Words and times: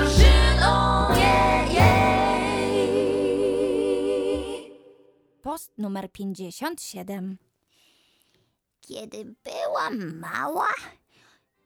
Grażyną. 0.00 1.08
Post 5.42 5.72
numer 5.78 6.12
57. 6.12 7.38
Kiedy 8.80 9.34
byłam 9.44 10.18
mała, 10.18 10.68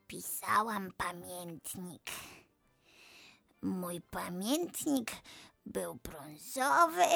pisałam 0.06 0.92
pamiętnik. 0.96 2.10
Mój 3.62 4.00
pamiętnik 4.00 5.12
był 5.66 5.94
brązowy, 5.94 7.06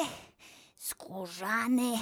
skórzany. 0.77 1.97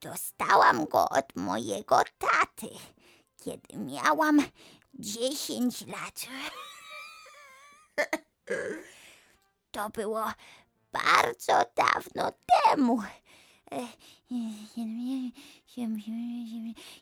Dostałam 0.00 0.84
go 0.84 1.08
od 1.08 1.36
mojego 1.36 2.02
taty, 2.18 2.68
kiedy 3.36 3.78
miałam 3.78 4.42
10 4.94 5.86
lat. 5.86 6.26
To 9.70 9.90
było 9.90 10.32
bardzo 10.92 11.64
dawno 11.76 12.32
temu. 12.46 13.02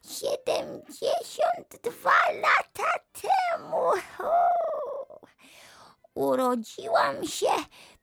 Siedemdziesiąt 0.04 1.68
dwa 1.82 2.32
lata 2.32 2.92
temu. 3.12 3.92
Urodziłam 6.14 7.26
się 7.26 7.52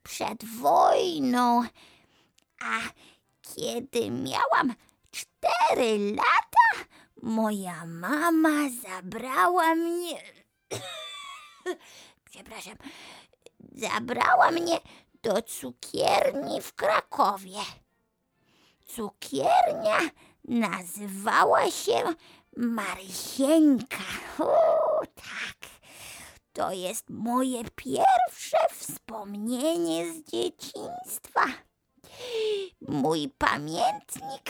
przed 0.03 0.45
wojną, 0.45 1.63
a 2.61 2.79
kiedy 3.41 4.11
miałam 4.11 4.75
cztery 5.11 5.99
lata, 6.15 6.89
moja 7.21 7.85
mama 7.85 8.69
zabrała 8.83 9.75
mnie. 9.75 10.21
Przepraszam, 12.33 12.75
zabrała 13.71 14.51
mnie 14.51 14.79
do 15.23 15.41
cukierni 15.41 16.61
w 16.61 16.73
Krakowie. 16.73 17.59
Cukiernia 18.87 19.99
nazywała 20.43 21.71
się 21.71 22.03
Marysieńka. 22.57 24.03
O, 24.39 25.01
tak. 25.15 25.69
To 26.53 26.71
jest 26.71 27.09
moje 27.09 27.63
pierwsze 27.75 28.57
wspomnienie 28.71 30.13
z 30.13 30.31
dzieciństwa. 30.31 31.45
Mój 32.81 33.31
pamiętnik 33.37 34.49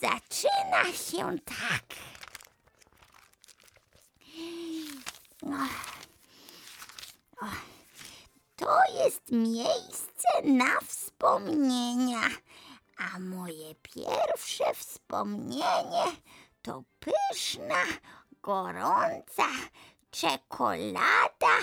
zaczyna 0.00 0.92
się 0.92 1.38
tak. 1.44 1.84
Miejsce 9.30 10.28
na 10.44 10.80
wspomnienia. 10.80 12.20
A 12.98 13.18
moje 13.18 13.74
pierwsze 13.74 14.74
wspomnienie 14.74 16.04
to 16.62 16.82
pyszna, 17.00 17.84
gorąca 18.42 19.46
czekolada 20.10 21.56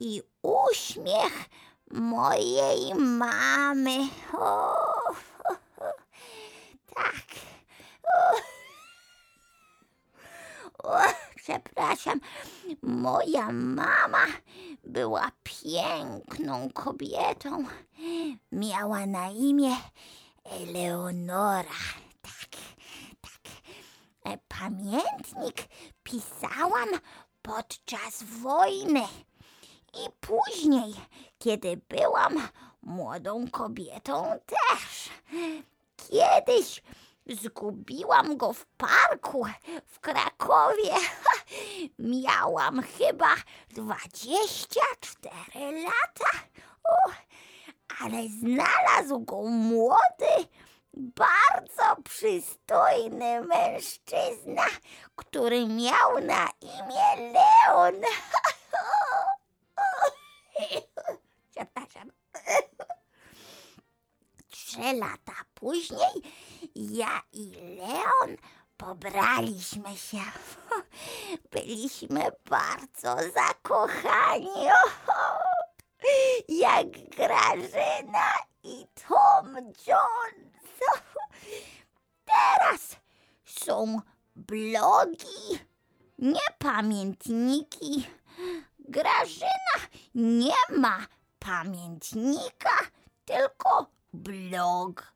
i 0.00 0.22
uśmiech 0.42 1.48
mojej 1.90 2.94
mamy 2.94 4.08
tak. 6.94 7.24
O, 8.02 8.36
o, 10.88 10.98
przepraszam, 11.48 12.20
moja 12.82 13.52
mama 13.52 14.26
była 14.84 15.30
piękną 15.42 16.70
kobietą. 16.74 17.64
Miała 18.52 19.06
na 19.06 19.30
imię 19.30 19.76
Eleonora. 20.44 21.78
Tak, 22.22 22.60
tak. 23.20 23.52
E, 24.24 24.38
Pamiętnik 24.48 25.68
pisałam 26.02 26.88
podczas 27.42 28.22
wojny 28.22 29.02
i 29.94 30.08
później, 30.20 30.94
kiedy 31.38 31.80
byłam 31.88 32.48
młodą 32.82 33.50
kobietą 33.50 34.24
też. 34.46 35.10
Kiedyś 35.96 36.82
zgubiłam 37.28 38.36
go 38.36 38.52
w 38.52 38.66
parku 38.66 39.46
w 39.86 40.00
Krakowie. 40.00 40.94
Miałam 41.98 42.82
chyba 42.82 43.34
24 43.70 45.82
lata. 45.82 46.38
O, 46.84 47.12
ale 48.00 48.28
znalazł 48.28 49.20
go 49.20 49.42
młody, 49.42 50.48
bardzo 50.94 52.02
przystojny 52.04 53.40
mężczyzna, 53.40 54.64
który 55.16 55.66
miał 55.66 56.20
na 56.20 56.48
imię 56.60 57.32
Leon. 57.32 57.94
Trzy 64.50 64.92
lata 64.92 65.34
później 65.54 66.22
ja 66.78 67.22
i 67.32 67.50
Leon 67.76 68.36
pobraliśmy 68.76 69.96
się. 69.96 70.22
Byliśmy 71.52 72.30
bardzo 72.50 73.16
zakochani. 73.34 74.64
Jak 76.48 76.86
Grażyna 77.16 78.32
i 78.62 78.86
Tom 79.08 79.54
Jones. 79.56 80.78
Teraz 82.30 82.96
są 83.44 84.00
blogi, 84.36 85.58
nie 86.18 86.40
pamiętniki. 86.58 88.06
Grażyna 88.78 89.74
nie 90.14 90.78
ma 90.78 91.06
pamiętnika, 91.38 92.70
tylko 93.24 93.86
blog. 94.12 95.12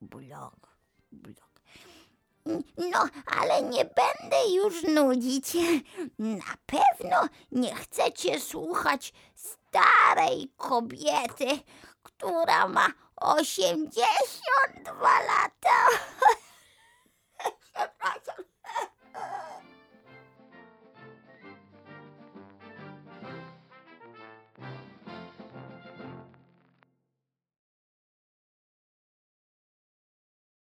Blog, 0.00 0.16
blog. 0.20 0.71
No, 2.76 3.08
ale 3.26 3.62
nie 3.62 3.84
będę 3.84 4.36
już 4.54 4.82
nudzić. 4.82 5.56
Na 6.18 6.54
pewno 6.66 7.28
nie 7.52 7.74
chcecie 7.74 8.40
słuchać 8.40 9.12
starej 9.34 10.52
kobiety, 10.56 11.46
która 12.02 12.68
ma 12.68 12.86
82 13.16 15.20
lata. 15.20 15.76